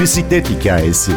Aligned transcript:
Bisiklet 0.00 0.50
hikayesi. 0.50 1.12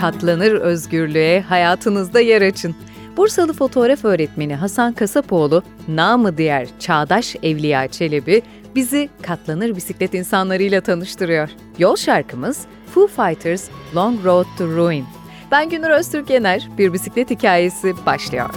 Katlanır 0.00 0.52
özgürlüğe 0.52 1.40
hayatınızda 1.40 2.20
yer 2.20 2.42
açın. 2.42 2.74
Bursalı 3.16 3.52
fotoğraf 3.52 4.04
öğretmeni 4.04 4.54
Hasan 4.54 4.92
Kasapoğlu, 4.92 5.62
namı 5.88 6.38
diğer 6.38 6.68
Çağdaş 6.78 7.36
Evliya 7.42 7.88
Çelebi, 7.88 8.42
bizi 8.74 9.08
katlanır 9.22 9.76
bisiklet 9.76 10.14
insanlarıyla 10.14 10.80
tanıştırıyor. 10.80 11.48
Yol 11.78 11.96
şarkımız 11.96 12.60
Foo 12.94 13.06
Fighters 13.06 13.68
Long 13.94 14.24
Road 14.24 14.46
to 14.58 14.66
Ruin. 14.66 15.04
Ben 15.50 15.70
Günür 15.70 15.90
Öztürk 15.90 16.30
Yener, 16.30 16.68
bir 16.78 16.92
bisiklet 16.92 17.30
hikayesi 17.30 17.94
başlıyor. 18.06 18.50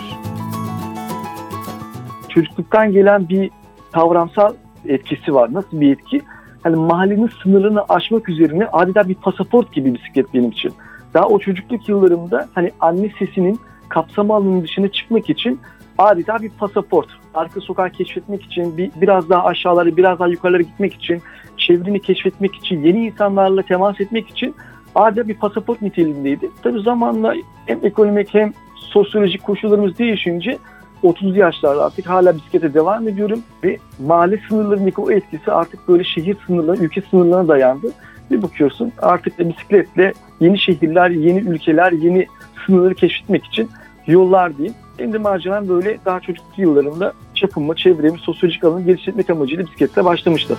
Çocukluktan 2.33 2.91
gelen 2.91 3.29
bir 3.29 3.51
kavramsal 3.91 4.53
etkisi 4.85 5.33
var. 5.33 5.53
Nasıl 5.53 5.81
bir 5.81 5.93
etki? 5.93 6.21
Hani 6.63 6.75
mahallenin 6.75 7.29
sınırını 7.43 7.83
aşmak 7.89 8.29
üzerine 8.29 8.65
adeta 8.65 9.09
bir 9.09 9.15
pasaport 9.15 9.73
gibi 9.73 9.93
bisiklet 9.93 10.33
benim 10.33 10.49
için. 10.49 10.73
Daha 11.13 11.27
o 11.27 11.39
çocukluk 11.39 11.89
yıllarımda 11.89 12.47
hani 12.53 12.71
anne 12.79 13.11
sesinin 13.19 13.59
kapsama 13.89 14.35
alanının 14.35 14.63
dışına 14.63 14.88
çıkmak 14.88 15.29
için 15.29 15.59
adeta 15.97 16.41
bir 16.41 16.49
pasaport. 16.49 17.07
Arka 17.33 17.61
sokağı 17.61 17.89
keşfetmek 17.89 18.43
için, 18.43 18.77
bir, 18.77 18.91
biraz 19.02 19.29
daha 19.29 19.43
aşağılara, 19.43 19.97
biraz 19.97 20.19
daha 20.19 20.27
yukarılara 20.27 20.61
gitmek 20.61 20.93
için, 20.93 21.21
çevreni 21.57 21.99
keşfetmek 21.99 22.55
için, 22.55 22.83
yeni 22.83 23.05
insanlarla 23.05 23.61
temas 23.61 24.02
etmek 24.02 24.29
için 24.29 24.55
adeta 24.95 25.27
bir 25.27 25.35
pasaport 25.35 25.81
niteliğindeydi. 25.81 26.49
Tabii 26.63 26.80
zamanla 26.81 27.36
hem 27.65 27.80
ekonomik 27.83 28.33
hem 28.33 28.53
sosyolojik 28.75 29.43
koşullarımız 29.43 29.97
değişince 29.97 30.58
30 31.05 31.37
yaşlarda 31.37 31.85
artık 31.85 32.09
hala 32.09 32.35
bisiklete 32.35 32.73
devam 32.73 33.07
ediyorum 33.07 33.43
ve 33.63 33.77
mahalle 34.05 34.39
sınırlarındaki 34.49 35.01
o 35.01 35.11
etkisi 35.11 35.51
artık 35.51 35.87
böyle 35.87 36.03
şehir 36.03 36.37
sınırlarına, 36.47 36.83
ülke 36.83 37.01
sınırlarına 37.01 37.47
dayandı. 37.47 37.87
Bir 38.31 38.41
bakıyorsun 38.41 38.91
artık 39.01 39.39
da 39.39 39.49
bisikletle 39.49 40.13
yeni 40.39 40.59
şehirler, 40.59 41.09
yeni 41.09 41.39
ülkeler, 41.39 41.91
yeni 41.91 42.27
sınırları 42.65 42.95
keşfetmek 42.95 43.45
için 43.45 43.69
yollar 44.07 44.57
diyeyim. 44.57 44.75
Benim 44.99 45.13
de 45.13 45.17
maceram 45.17 45.69
böyle 45.69 45.97
daha 46.05 46.19
çocukluk 46.19 46.59
yıllarımda 46.59 47.13
çapımı, 47.35 47.75
çevremi, 47.75 48.19
sosyolojik 48.19 48.63
alanı 48.63 48.81
geliştirmek 48.81 49.29
amacıyla 49.29 49.65
bisikletle 49.65 50.05
başlamıştı. 50.05 50.57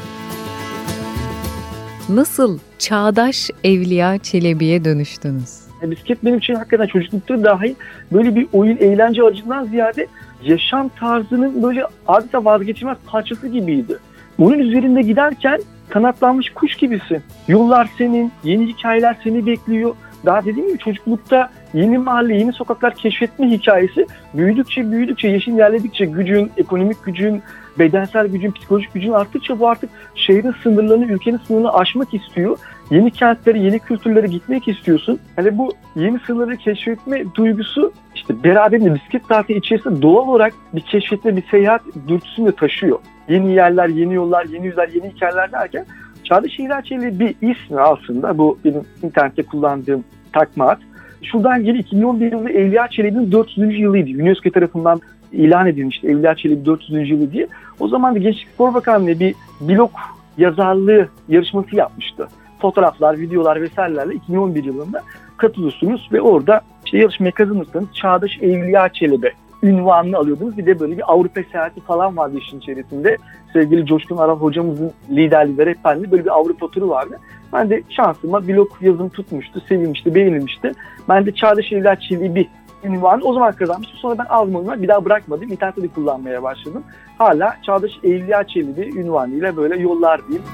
Nasıl 2.09 2.59
çağdaş 2.79 3.51
Evliya 3.65 4.19
Çelebi'ye 4.19 4.85
dönüştünüz? 4.85 5.65
Yani 5.83 5.91
bisiklet 5.91 6.25
benim 6.25 6.39
için 6.39 6.55
hakikaten 6.55 6.87
çocuklukta 6.87 7.45
dahi 7.45 7.77
böyle 8.13 8.37
bir 8.37 8.47
oyun, 8.53 8.77
eğlence 8.77 9.23
aracından 9.23 9.65
ziyade 9.65 10.07
yaşam 10.43 10.89
tarzının 10.89 11.63
böyle 11.63 11.87
adeta 12.07 12.45
vazgeçilmez 12.45 12.99
parçası 13.07 13.49
gibiydi. 13.49 13.99
Bunun 14.39 14.59
üzerinde 14.59 15.03
giderken 15.03 15.61
kanatlanmış 15.89 16.51
kuş 16.51 16.77
gibisin. 16.77 17.23
Yollar 17.49 17.91
senin, 17.99 18.33
yeni 18.45 18.67
hikayeler 18.67 19.17
seni 19.25 19.47
bekliyor. 19.47 19.95
Daha 20.27 20.45
dediğim 20.45 20.69
gibi 20.69 20.79
çocuklukta 20.79 21.51
yeni 21.75 21.99
mahalle, 21.99 22.37
yeni 22.37 22.53
sokaklar 22.53 22.95
keşfetme 22.95 23.51
hikayesi 23.51 24.07
büyüdükçe 24.35 24.91
büyüdükçe, 24.91 25.29
yaşın 25.29 25.57
ilerledikçe 25.57 26.05
gücün, 26.05 26.51
ekonomik 26.57 27.05
gücün, 27.05 27.43
bedensel 27.79 28.27
gücün, 28.27 28.53
psikolojik 28.53 28.95
gücün 28.95 29.13
arttıkça 29.13 29.59
bu 29.59 29.69
artık 29.69 29.91
şehrin 30.15 30.55
sınırlarını, 30.63 31.05
ülkenin 31.05 31.41
sınırını 31.47 31.73
aşmak 31.75 32.15
istiyor. 32.15 32.59
Yeni 32.91 33.11
kentlere, 33.11 33.59
yeni 33.59 33.79
kültürlere 33.79 34.27
gitmek 34.27 34.69
istiyorsun. 34.69 35.19
Hani 35.37 35.59
bu 35.59 35.73
yeni 35.97 36.19
sınırları 36.19 36.57
keşfetme 36.57 37.25
duygusu 37.35 37.93
işte 38.15 38.45
beraberinde 38.45 38.95
bisiklet 38.95 39.29
tatili 39.29 39.59
içerisinde 39.59 40.03
doğal 40.03 40.29
olarak 40.29 40.53
bir 40.75 40.81
keşfetme, 40.81 41.37
bir 41.37 41.45
seyahat 41.51 41.83
dürtüsünü 42.09 42.47
de 42.47 42.53
taşıyor. 42.53 42.99
Yeni 43.29 43.53
yerler, 43.53 43.89
yeni 43.89 44.15
yollar, 44.15 44.45
yeni 44.45 44.67
yüzler, 44.67 44.89
yeni 44.89 45.11
hikayeler 45.11 45.53
derken 45.53 45.87
Çağdaş 46.25 46.53
Çelebi 46.85 47.21
bir 47.21 47.49
ismi 47.49 47.81
aslında. 47.81 48.39
Bu 48.39 48.59
benim 48.65 48.83
internette 49.03 49.43
kullandığım 49.43 50.05
takma 50.33 50.69
ad. 50.69 50.81
Şuradan 51.23 51.65
geri 51.65 51.79
2011 51.79 52.33
yılında 52.33 52.51
Evliya 52.51 52.89
Çelebi'nin 52.89 53.33
400. 53.33 53.81
yılıydı. 53.81 54.23
UNESCO 54.23 54.51
tarafından 54.51 55.01
ilan 55.33 55.67
edilmişti 55.67 56.09
Evliya 56.09 56.35
Çelebi 56.35 56.65
400. 56.65 57.11
yılı 57.11 57.33
diye. 57.33 57.47
O 57.81 57.89
zaman 57.89 58.15
da 58.15 58.19
Gençlik 58.19 58.49
Spor 58.49 58.75
Bakanlığı 58.75 59.21
bir 59.21 59.35
blog 59.61 59.91
yazarlığı 60.39 61.09
yarışması 61.29 61.77
yapmıştı. 61.77 62.29
Fotoğraflar, 62.65 63.19
videolar 63.19 63.63
vesairelerle 63.63 64.15
2011 64.15 64.65
yılında 64.65 65.03
katılıyorsunuz 65.37 66.09
ve 66.13 66.21
orada 66.21 66.61
işte 66.85 66.99
yarışmaya 66.99 67.31
kazanırsanız 67.31 67.87
Çağdaş 67.95 68.39
Evliya 68.43 68.89
Çelebi 68.89 69.33
ünvanını 69.63 70.17
alıyordunuz. 70.17 70.59
Bir 70.59 70.67
de 70.67 70.81
böyle 70.81 70.97
bir 70.97 71.13
Avrupa 71.13 71.41
seyahati 71.53 71.81
falan 71.81 72.17
vardı 72.17 72.39
işin 72.39 72.59
içerisinde. 72.59 73.17
Sevgili 73.53 73.87
Coşkun 73.87 74.17
Aral 74.17 74.39
hocamızın 74.39 74.93
liderliği 75.11 75.59
ve 75.59 75.67
rehberliği 75.67 76.13
böyle 76.13 76.25
bir 76.25 76.31
Avrupa 76.31 76.69
turu 76.69 76.89
vardı. 76.89 77.19
Ben 77.53 77.71
de 77.71 77.83
şansıma 77.89 78.49
blog 78.49 78.69
yazım 78.81 79.09
tutmuştu, 79.09 79.61
sevilmişti, 79.69 80.15
beğenilmişti. 80.15 80.73
Ben 81.09 81.27
de 81.27 81.33
Çağdaş 81.33 81.73
Evliya 81.73 81.97
Çelebi 81.97 82.49
ünvanı 82.85 83.25
o 83.25 83.35
zaman 83.35 83.53
kazanmıştım. 83.53 83.99
Sonra 83.99 84.19
ben 84.19 84.25
aldım 84.25 84.83
bir 84.83 84.89
daha 84.89 85.05
bırakmadım. 85.05 85.53
İnternette 85.53 85.83
de 85.83 85.89
kullanmaya 85.89 86.43
başladım. 86.43 86.83
Hala 87.19 87.57
Çağdaş 87.67 87.93
Evliya 88.05 88.45
Çelebi 88.45 88.99
ünvanıyla 88.99 89.57
böyle 89.57 89.77
yollar 89.77 90.21
diyeyim. 90.29 90.45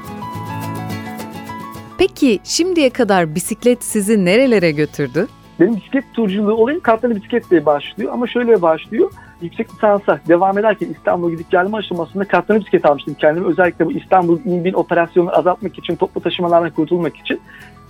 Peki 2.00 2.40
şimdiye 2.44 2.90
kadar 2.90 3.34
bisiklet 3.34 3.84
sizi 3.84 4.24
nerelere 4.24 4.70
götürdü? 4.70 5.28
Benim 5.60 5.76
bisiklet 5.76 6.04
turculuğu 6.14 6.54
olayım 6.54 6.80
katlanır 6.80 7.16
bisikletle 7.16 7.66
başlıyor 7.66 8.12
ama 8.12 8.26
şöyle 8.26 8.62
başlıyor. 8.62 9.12
Yüksek 9.42 9.74
lisansa 9.74 10.20
devam 10.28 10.58
ederken 10.58 10.88
İstanbul'a 10.88 11.30
gidip 11.30 11.50
gelme 11.50 11.76
aşamasında 11.76 12.24
katlanır 12.24 12.60
bisiklet 12.60 12.86
almıştım 12.86 13.16
kendime. 13.20 13.46
Özellikle 13.46 13.86
bu 13.86 13.92
İstanbul 13.92 14.38
İnbin 14.44 14.72
operasyonunu 14.72 15.38
azaltmak 15.38 15.78
için, 15.78 15.96
toplu 15.96 16.20
taşımalardan 16.20 16.70
kurtulmak 16.70 17.16
için. 17.16 17.40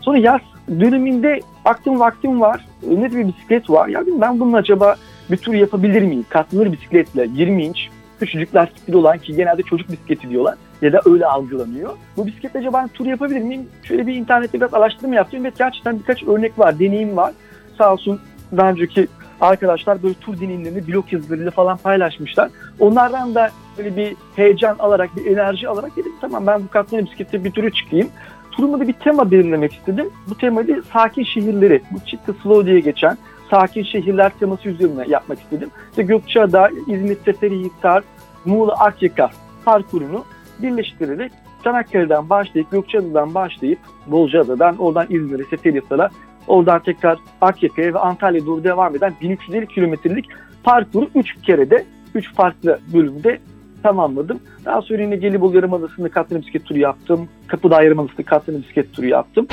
Sonra 0.00 0.18
yaz 0.18 0.40
döneminde 0.68 1.40
aklım 1.64 2.00
vaktim 2.00 2.40
var. 2.40 2.66
Ne 2.88 3.12
bir 3.12 3.28
bisiklet 3.28 3.70
var. 3.70 3.88
Ya 3.88 4.02
ben 4.20 4.40
bunun 4.40 4.52
acaba 4.52 4.96
bir 5.30 5.36
tur 5.36 5.54
yapabilir 5.54 6.02
miyim? 6.02 6.24
Katlanır 6.28 6.72
bisikletle 6.72 7.28
20 7.34 7.64
inç 7.64 7.88
küçücük 8.26 8.54
lastikli 8.54 8.96
olan 8.96 9.18
ki 9.18 9.36
genelde 9.36 9.62
çocuk 9.62 9.88
bisikleti 9.88 10.30
diyorlar 10.30 10.54
ya 10.82 10.92
da 10.92 11.00
öyle 11.04 11.26
algılanıyor. 11.26 11.90
Bu 12.16 12.26
bisikletle 12.26 12.60
acaba 12.60 12.88
tur 12.94 13.06
yapabilir 13.06 13.40
miyim? 13.40 13.68
Şöyle 13.82 14.06
bir 14.06 14.14
internette 14.14 14.60
biraz 14.60 14.74
araştırma 14.74 15.14
yaptım 15.14 15.44
ve 15.44 15.52
gerçekten 15.58 15.98
birkaç 15.98 16.22
örnek 16.22 16.58
var, 16.58 16.78
deneyim 16.78 17.16
var. 17.16 17.32
Sağ 17.78 17.92
olsun 17.92 18.20
daha 18.56 18.70
önceki 18.70 19.08
arkadaşlar 19.40 20.02
böyle 20.02 20.14
tur 20.14 20.40
deneyimlerini 20.40 20.88
blog 20.88 21.12
yazılarıyla 21.12 21.50
falan 21.50 21.76
paylaşmışlar. 21.76 22.50
Onlardan 22.80 23.34
da 23.34 23.50
böyle 23.78 23.96
bir 23.96 24.16
heyecan 24.36 24.76
alarak, 24.78 25.16
bir 25.16 25.26
enerji 25.26 25.68
alarak 25.68 25.96
dedim 25.96 26.12
tamam 26.20 26.46
ben 26.46 26.62
bu 26.62 26.68
katlanır 26.68 27.04
bisiklette 27.04 27.44
bir 27.44 27.50
turu 27.50 27.70
çıkayım. 27.70 28.08
Turumda 28.52 28.80
da 28.80 28.88
bir 28.88 28.92
tema 28.92 29.30
belirlemek 29.30 29.72
istedim. 29.72 30.10
Bu 30.30 30.38
temayı 30.38 30.82
sakin 30.92 31.24
şehirleri, 31.24 31.82
bu 31.90 32.00
Chitta 32.06 32.32
Slow 32.42 32.66
diye 32.66 32.80
geçen 32.80 33.18
sakin 33.50 33.82
şehirler 33.82 34.32
teması 34.40 34.68
üzerine 34.68 35.04
yapmak 35.08 35.40
istedim. 35.40 35.70
İşte 35.90 36.02
Gökçeada, 36.02 36.70
İzmit, 36.86 37.18
Seferihisar, 37.24 38.04
Muğla, 38.44 38.72
Akyaka 38.72 39.30
parkurunu 39.64 40.24
birleştirerek 40.62 41.32
Çanakkale'den 41.64 42.30
başlayıp, 42.30 42.70
Gökçeada'dan 42.70 43.34
başlayıp, 43.34 43.78
Bolca'dan, 44.06 44.76
oradan 44.76 45.06
İzmir'e, 45.10 45.44
Seferihisar'a, 45.44 46.10
oradan 46.46 46.82
tekrar 46.82 47.18
Akyaka'ya 47.40 47.94
ve 47.94 47.98
Antalya'ya 47.98 48.46
doğru 48.46 48.64
devam 48.64 48.96
eden 48.96 49.14
1350 49.20 49.66
kilometrelik 49.66 50.28
parkuru 50.64 51.08
3 51.14 51.42
kerede, 51.42 51.84
3 52.14 52.34
farklı 52.34 52.78
bölümde 52.94 53.38
tamamladım. 53.82 54.40
Daha 54.64 54.82
sonra 54.82 55.02
yine 55.02 55.16
Gelibolu 55.16 55.56
Yarımadası'nda 55.56 56.08
katlanır 56.08 56.42
bisiklet 56.42 56.64
turu 56.64 56.78
yaptım. 56.78 57.28
Kapıdağ 57.46 57.82
Yarımadası'nda 57.82 58.22
katlanır 58.22 58.62
bisiklet 58.62 58.92
turu 58.92 59.06
yaptım. 59.06 59.46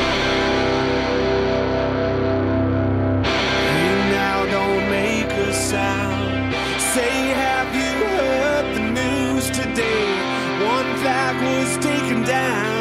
broken 12.07 12.23
down. 12.23 12.76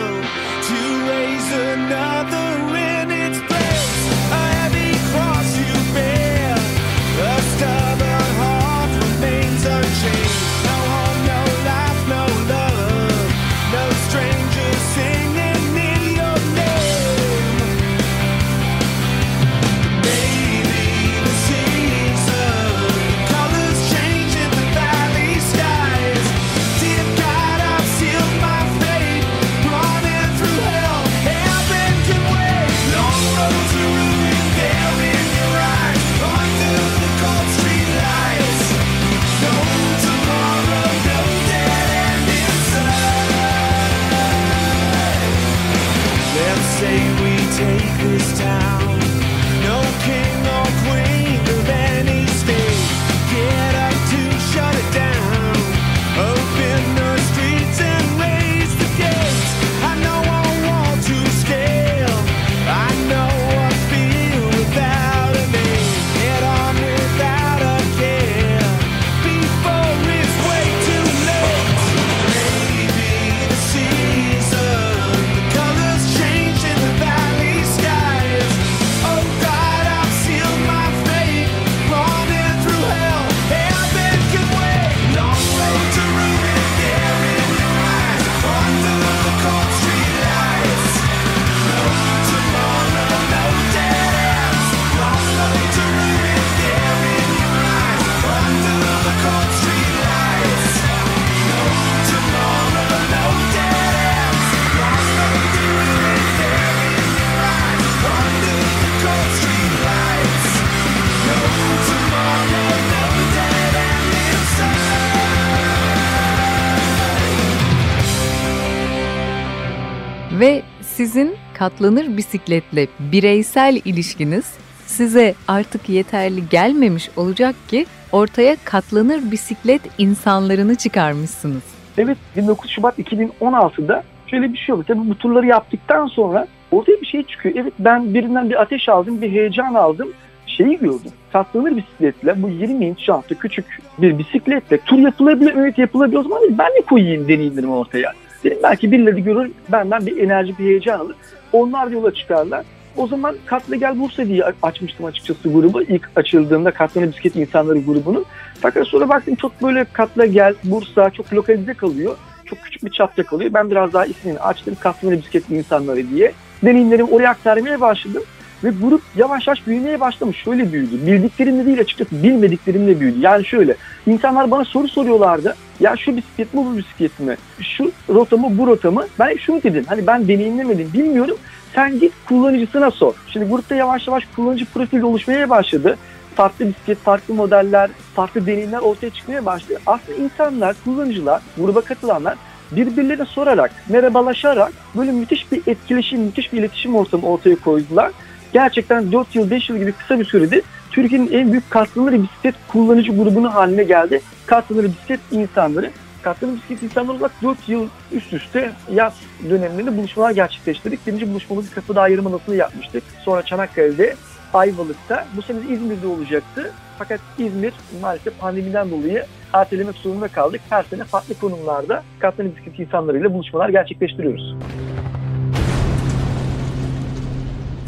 Sizin 121.07 121.35
katlanır 121.55 122.17
bisikletle 122.17 122.87
bireysel 122.99 123.81
ilişkiniz 123.85 124.55
size 124.87 125.35
artık 125.49 125.89
yeterli 125.89 126.49
gelmemiş 126.51 127.11
olacak 127.17 127.57
ki 127.69 127.87
ortaya 128.13 128.57
katlanır 128.65 129.31
bisiklet 129.31 129.83
insanlarını 129.99 130.75
çıkarmışsınız. 130.75 131.63
Evet 131.99 132.19
29 132.37 132.71
Şubat 132.71 132.99
2016'da 132.99 134.03
şöyle 134.27 134.53
bir 134.53 134.59
şey 134.59 134.75
oldu. 134.75 134.85
Tabii 134.89 135.11
bu 135.11 135.19
turları 135.19 135.47
yaptıktan 135.47 136.07
sonra 136.07 136.47
ortaya 136.71 137.01
bir 137.01 137.07
şey 137.07 137.23
çıkıyor. 137.23 137.55
Evet 137.59 137.73
ben 137.79 138.15
birinden 138.15 138.51
bir 138.51 138.63
ateş 138.63 138.89
aldım, 138.89 139.23
bir 139.23 139.31
heyecan 139.31 139.75
aldım. 139.75 140.09
Şeyi 140.47 140.79
gördüm. 140.79 141.13
Katlanır 141.33 141.77
bisikletle 141.77 142.43
bu 142.43 142.49
20 142.49 142.87
inç 142.87 143.05
jantlı 143.05 143.39
küçük 143.39 143.65
bir 143.99 144.19
bisikletle 144.19 144.79
tur 144.79 144.99
yapılabilir, 144.99 145.55
evet 145.57 145.79
yapılabilir. 145.79 146.19
O 146.19 146.23
zaman 146.23 146.43
ben 146.51 146.69
de 146.69 146.81
koyayım 146.89 147.29
deneyimlerimi 147.29 147.73
ortaya. 147.73 148.13
Dedim 148.47 148.59
belki 148.63 148.93
birileri 148.93 149.25
görür 149.25 149.51
benden 149.73 150.07
bir 150.07 150.17
enerji 150.17 150.59
bir 150.59 150.65
heyecan 150.65 150.99
alır. 150.99 151.17
Onlar 151.53 151.89
yola 151.89 152.15
çıkarlar. 152.15 152.65
O 152.97 153.07
zaman 153.07 153.37
Katla 153.47 153.77
Gel 153.77 154.01
Bursa 154.01 154.27
diye 154.27 154.45
açmıştım 154.63 155.07
açıkçası 155.07 155.49
grubu. 155.49 155.83
İlk 155.83 156.11
açıldığında 156.17 156.71
Katlanır 156.71 157.09
Bisiklet 157.09 157.37
İnsanları 157.37 157.79
grubunun. 157.79 158.25
Fakat 158.61 158.87
sonra 158.87 159.09
baktım 159.09 159.35
çok 159.35 159.63
böyle 159.63 159.87
Katla 159.93 160.27
Gel 160.27 160.55
Bursa 160.65 161.11
çok 161.11 161.35
lokalize 161.35 161.75
kalıyor. 161.75 162.17
Çok 162.45 162.59
küçük 162.63 162.85
bir 162.85 162.91
çapta 162.91 163.23
kalıyor. 163.23 163.51
Ben 163.55 163.71
biraz 163.71 163.93
daha 163.93 164.07
ismini 164.07 164.39
açtım 164.39 164.77
Katlanır 164.81 165.19
Bisiklet 165.19 165.51
İnsanları 165.51 166.11
diye. 166.11 166.33
Deneyimlerimi 166.65 167.11
oraya 167.11 167.31
aktarmaya 167.31 167.81
başladım. 167.81 168.23
Ve 168.67 168.71
grup 168.83 169.03
yavaş 169.17 169.47
yavaş 169.47 169.67
büyümeye 169.67 170.01
başlamış. 170.01 170.37
Şöyle 170.37 170.73
büyüdü. 170.73 171.07
Bildiklerimle 171.07 171.67
değil 171.67 171.81
açıkçası 171.81 172.23
bilmediklerimle 172.23 173.01
büyüdü. 173.01 173.19
Yani 173.21 173.45
şöyle. 173.45 173.77
insanlar 174.07 174.51
bana 174.51 174.65
soru 174.65 174.89
soruyorlardı. 174.89 175.55
Ya 175.81 175.97
şu 175.97 176.17
bisiklet 176.17 176.55
mi 176.55 176.61
bu 176.65 176.77
bisiklet 176.77 177.21
mi? 177.21 177.37
Şu 177.61 177.93
rota 178.09 178.37
mı 178.37 178.59
bu 178.59 178.67
rota 178.67 178.91
mı? 178.91 179.07
Ben 179.19 179.37
şunu 179.37 179.63
dedim. 179.63 179.85
Hani 179.89 180.07
ben 180.07 180.29
deneyimlemedim 180.29 180.91
bilmiyorum. 180.95 181.37
Sen 181.75 182.01
git 182.01 182.13
kullanıcısına 182.29 182.91
sor. 182.91 183.15
Şimdi 183.29 183.47
grupta 183.47 183.75
yavaş 183.75 184.09
yavaş 184.09 184.25
kullanıcı 184.37 184.65
profili 184.65 185.05
oluşmaya 185.05 185.51
başladı. 185.51 185.97
Farklı 186.35 186.67
bisiklet, 186.67 186.99
farklı 186.99 187.35
modeller, 187.35 187.91
farklı 188.15 188.47
deneyimler 188.47 188.79
ortaya 188.79 189.11
çıkmaya 189.11 189.47
başladı. 189.47 189.81
Aslında 189.87 190.19
insanlar, 190.19 190.77
kullanıcılar, 190.85 191.43
gruba 191.59 191.81
katılanlar 191.81 192.37
birbirlerine 192.73 193.25
sorarak, 193.25 193.73
merhabalaşarak 193.89 194.73
böyle 194.97 195.13
müthiş 195.13 195.53
bir 195.53 195.63
etkileşim, 195.67 196.21
müthiş 196.21 196.53
bir 196.53 196.59
iletişim 196.59 196.95
ortamı 196.95 197.27
ortaya 197.27 197.57
koydular 197.57 198.13
gerçekten 198.53 199.13
4 199.13 199.37
yıl 199.37 199.51
5 199.51 199.71
yıl 199.71 199.77
gibi 199.77 199.93
kısa 199.93 200.19
bir 200.19 200.25
sürede 200.25 200.63
Türkiye'nin 200.91 201.33
en 201.33 201.53
büyük 201.53 201.71
katlanır 201.71 202.13
bisiklet 202.13 202.55
kullanıcı 202.69 203.13
grubunu 203.13 203.55
haline 203.55 203.85
geldi. 203.85 204.21
Katlanır 204.47 204.85
bisiklet 204.85 205.21
insanları. 205.31 205.91
Katlanır 206.23 206.55
bisiklet 206.55 206.83
insanları 206.83 207.17
olarak 207.17 207.33
4 207.43 207.69
yıl 207.69 207.89
üst 208.13 208.33
üste 208.33 208.73
yaz 208.93 209.15
dönemlerinde 209.51 209.97
buluşmalar 209.97 210.31
gerçekleştirdik. 210.31 211.07
Birinci 211.07 211.31
buluşmamızı 211.31 211.75
Kapıdağ 211.75 212.09
Yarımadası'nda 212.09 212.57
yapmıştık. 212.57 213.03
Sonra 213.25 213.43
Çanakkale'de, 213.43 214.15
Ayvalık'ta. 214.55 215.27
Bu 215.37 215.43
sene 215.43 215.59
İzmir'de 215.71 216.07
olacaktı. 216.07 216.73
Fakat 216.99 217.21
İzmir 217.39 217.75
maalesef 218.03 218.41
pandemiden 218.41 218.91
dolayı 218.91 219.25
ertelemek 219.53 219.97
zorunda 219.97 220.29
kaldık. 220.29 220.61
Her 220.71 220.83
sene 220.83 221.05
farklı 221.05 221.35
konumlarda 221.35 222.03
katlanır 222.19 222.57
bisiklet 222.57 222.79
insanlarıyla 222.79 223.33
buluşmalar 223.33 223.69
gerçekleştiriyoruz. 223.69 224.57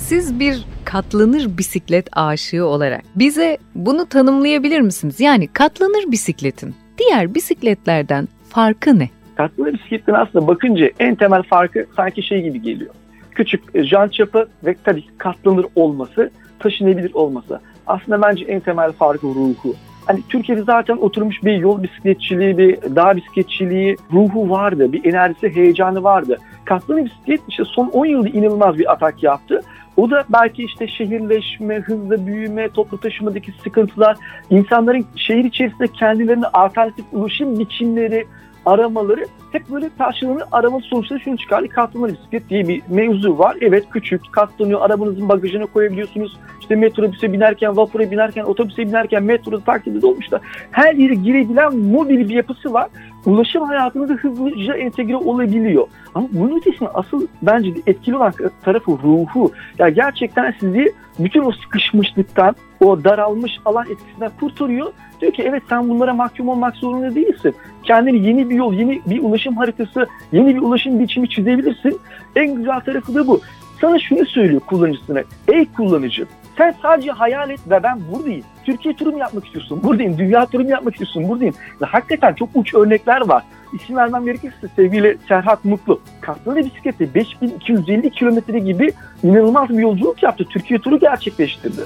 Siz 0.08 0.40
bir 0.40 0.64
katlanır 0.84 1.58
bisiklet 1.58 2.08
aşığı 2.12 2.66
olarak 2.66 3.02
bize 3.16 3.58
bunu 3.74 4.06
tanımlayabilir 4.06 4.80
misiniz? 4.80 5.20
Yani 5.20 5.48
katlanır 5.48 6.12
bisikletin 6.12 6.74
diğer 6.98 7.34
bisikletlerden 7.34 8.28
farkı 8.48 8.98
ne? 8.98 9.08
Katlanır 9.36 9.72
bisikletin 9.72 10.12
aslında 10.12 10.46
bakınca 10.46 10.90
en 10.98 11.14
temel 11.14 11.42
farkı 11.42 11.86
sanki 11.96 12.22
şey 12.22 12.42
gibi 12.42 12.62
geliyor. 12.62 12.94
Küçük 13.30 13.62
e, 13.74 13.84
jant 13.84 14.12
çapı 14.12 14.48
ve 14.64 14.76
tabii 14.84 15.04
katlanır 15.18 15.66
olması, 15.74 16.30
taşınabilir 16.58 17.14
olması. 17.14 17.60
Aslında 17.86 18.22
bence 18.22 18.44
en 18.44 18.60
temel 18.60 18.92
farkı 18.92 19.26
ruhu. 19.26 19.74
Hani 20.06 20.20
Türkiye'de 20.28 20.62
zaten 20.62 20.96
oturmuş 20.96 21.44
bir 21.44 21.56
yol 21.56 21.82
bisikletçiliği, 21.82 22.58
bir 22.58 22.76
dağ 22.96 23.16
bisikletçiliği 23.16 23.96
ruhu 24.12 24.50
vardı. 24.50 24.92
Bir 24.92 25.04
enerjisi, 25.04 25.54
heyecanı 25.54 26.02
vardı. 26.02 26.38
Katlanır 26.68 27.04
bisiklet 27.04 27.40
işte 27.48 27.64
son 27.64 27.86
10 27.86 28.06
yılda 28.06 28.28
inanılmaz 28.28 28.78
bir 28.78 28.92
atak 28.92 29.22
yaptı. 29.22 29.60
O 29.96 30.10
da 30.10 30.24
belki 30.28 30.64
işte 30.64 30.88
şehirleşme, 30.88 31.76
hızlı 31.80 32.26
büyüme, 32.26 32.68
toplu 32.68 32.98
taşımadaki 32.98 33.52
sıkıntılar, 33.64 34.16
insanların 34.50 35.06
şehir 35.16 35.44
içerisinde 35.44 35.88
kendilerine 35.88 36.46
alternatif 36.46 37.04
ulaşım 37.12 37.58
biçimleri 37.58 38.26
aramaları 38.66 39.26
hep 39.52 39.70
böyle 39.70 39.90
karşılığını 39.98 40.44
arama 40.52 40.80
sonuçta 40.80 41.18
şunu 41.18 41.36
çıkardı. 41.36 41.68
Katlanır 41.68 42.12
bisiklet 42.12 42.50
diye 42.50 42.68
bir 42.68 42.82
mevzu 42.88 43.38
var. 43.38 43.56
Evet 43.60 43.84
küçük, 43.90 44.32
katlanıyor. 44.32 44.80
Arabanızın 44.80 45.28
bagajına 45.28 45.66
koyabiliyorsunuz. 45.66 46.36
İşte 46.68 46.80
metrobüse 46.80 47.32
binerken, 47.32 47.76
vapura 47.76 48.10
binerken, 48.10 48.44
otobüse 48.44 48.86
binerken, 48.86 49.22
metroda, 49.22 49.60
takside 49.60 50.02
dolmuşta 50.02 50.40
her 50.70 50.94
yere 50.94 51.14
girebilen 51.14 51.76
mobil 51.76 52.28
bir 52.28 52.34
yapısı 52.34 52.72
var. 52.72 52.88
Ulaşım 53.26 53.62
hayatınıza 53.62 54.14
hızlıca 54.14 54.74
entegre 54.74 55.16
olabiliyor. 55.16 55.88
Ama 56.14 56.28
bunun 56.32 56.58
ötesinde 56.58 56.88
asıl 56.88 57.26
bence 57.42 57.70
etkili 57.86 58.16
olan 58.16 58.32
tarafı 58.64 58.90
ruhu. 58.90 59.52
Yani 59.78 59.94
gerçekten 59.94 60.54
sizi 60.60 60.92
bütün 61.18 61.42
o 61.42 61.52
sıkışmışlıktan, 61.52 62.56
o 62.80 63.04
daralmış 63.04 63.52
alan 63.64 63.86
etkisinden 63.90 64.30
kurtarıyor. 64.40 64.92
Diyor 65.20 65.32
ki 65.32 65.42
evet 65.42 65.62
sen 65.68 65.88
bunlara 65.88 66.14
mahkum 66.14 66.48
olmak 66.48 66.76
zorunda 66.76 67.14
değilsin. 67.14 67.54
Kendini 67.82 68.26
yeni 68.26 68.50
bir 68.50 68.54
yol, 68.54 68.72
yeni 68.72 69.00
bir 69.06 69.22
ulaşım 69.22 69.56
haritası, 69.56 70.06
yeni 70.32 70.54
bir 70.54 70.60
ulaşım 70.60 71.00
biçimi 71.00 71.28
çizebilirsin. 71.28 72.00
En 72.36 72.54
güzel 72.54 72.80
tarafı 72.80 73.14
da 73.14 73.26
bu. 73.26 73.40
Sana 73.80 73.98
şunu 73.98 74.26
söylüyor 74.26 74.60
kullanıcısına. 74.60 75.22
Ey 75.48 75.66
kullanıcı 75.76 76.26
sen 76.58 76.74
sadece 76.82 77.10
hayal 77.10 77.50
et 77.50 77.60
ve 77.70 77.82
ben 77.82 78.00
buradayım. 78.12 78.44
Türkiye 78.64 78.96
turu 78.96 79.12
mu 79.12 79.18
yapmak 79.18 79.46
istiyorsun? 79.46 79.82
Buradayım. 79.82 80.18
Dünya 80.18 80.46
turu 80.46 80.62
mu 80.62 80.70
yapmak 80.70 80.94
istiyorsun? 80.94 81.28
Buradayım. 81.28 81.54
Ve 81.82 81.86
hakikaten 81.86 82.34
çok 82.34 82.48
uç 82.54 82.74
örnekler 82.74 83.28
var. 83.28 83.42
İsim 83.72 83.96
vermem 83.96 84.24
gerekirse 84.24 84.68
sevgili 84.76 85.18
Serhat 85.28 85.64
Mutlu. 85.64 86.00
Katlanır 86.20 86.64
bisiklette 86.64 87.14
5250 87.14 88.10
kilometre 88.10 88.58
gibi 88.58 88.92
inanılmaz 89.22 89.68
bir 89.68 89.78
yolculuk 89.78 90.22
yaptı. 90.22 90.44
Türkiye 90.50 90.80
turu 90.80 90.98
gerçekleştirdi. 90.98 91.80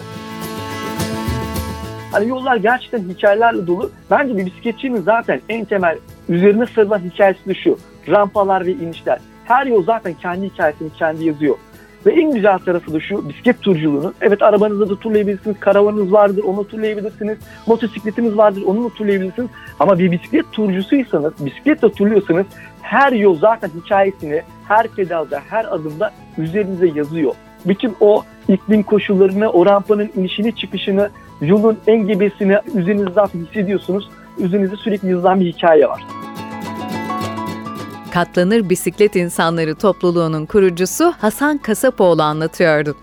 Hani 2.13 2.29
yollar 2.29 2.57
gerçekten 2.57 2.99
hikayelerle 2.99 3.67
dolu. 3.67 3.91
Bence 4.11 4.37
bir 4.37 4.47
bisikletçinin 4.47 5.01
zaten 5.01 5.41
en 5.49 5.65
temel 5.65 5.99
üzerine 6.29 6.67
sarılan 6.67 6.99
hikayesi 6.99 7.47
de 7.47 7.55
şu. 7.55 7.79
Rampalar 8.09 8.67
ve 8.67 8.73
inişler. 8.73 9.19
Her 9.45 9.67
yol 9.67 9.85
zaten 9.85 10.15
kendi 10.15 10.47
hikayesini 10.47 10.93
kendi 10.93 11.25
yazıyor. 11.25 11.57
Ve 12.07 12.13
en 12.13 12.31
güzel 12.31 12.59
tarafı 12.59 12.93
da 12.93 13.01
şu 13.01 13.29
bisiklet 13.29 13.63
turculuğunun. 13.63 14.15
Evet 14.21 14.43
arabanızda 14.43 14.89
da 14.89 14.97
turlayabilirsiniz, 14.97 15.61
karavanınız 15.61 16.13
vardır, 16.13 16.45
onu 16.45 16.69
turlayabilirsiniz, 16.69 17.39
motosikletiniz 17.67 18.37
vardır, 18.37 18.63
onu 18.67 18.95
turlayabilirsiniz. 18.95 19.49
Ama 19.81 19.99
bir 19.99 20.11
bisiklet 20.11 20.53
turcusuysanız, 20.53 21.33
bisikletle 21.47 21.93
turluyorsanız 21.93 22.47
her 22.83 23.13
yol 23.13 23.39
zaten 23.39 23.71
hikayesini 23.85 24.43
her 24.69 24.89
pedalda, 24.89 25.41
her 25.49 25.65
adımda 25.65 26.13
üzerinize 26.39 26.87
yazıyor. 26.87 27.35
bütün 27.67 27.97
o 28.01 28.23
iklim 28.49 28.83
koşullarını, 28.83 29.51
o 29.51 29.67
rampanın 29.67 30.11
inişini 30.17 30.57
çıkışını, 30.57 31.11
yolun 31.41 31.79
engebesini 31.87 32.59
üzerinizden 32.75 33.27
hissediyorsunuz. 33.27 34.09
Üzerinizde 34.39 34.77
sürekli 34.77 35.11
yazılan 35.11 35.41
bir 35.41 35.47
hikaye 35.47 35.89
var. 35.89 36.03
Katlanır 38.13 38.71
Bisiklet 38.71 39.17
İnsanları 39.17 39.75
topluluğunun 39.75 40.47
kurucusu 40.47 41.15
Hasan 41.19 41.59
Kasapoğlu 41.59 42.23
anlatıyordu. 42.23 42.97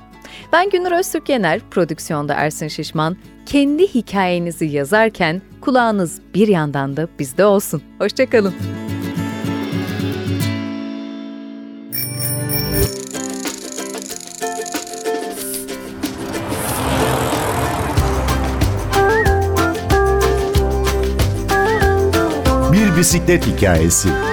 Ben 0.54 0.70
Günür 0.70 0.92
Öztürk 0.92 1.30
Yener, 1.30 1.60
prodüksiyonda 1.72 2.34
Ersin 2.34 2.68
Şişman. 2.68 3.18
Kendi 3.46 3.88
hikayenizi 3.88 4.66
yazarken 4.66 5.42
kulağınız 5.62 6.22
bir 6.34 6.48
yandan 6.48 6.98
da 6.98 7.08
bizde 7.20 7.46
olsun. 7.46 7.82
Hoşçakalın. 8.00 8.54
Bir 22.74 22.98
bisiklet 22.98 23.48
hikayesi. 23.48 24.29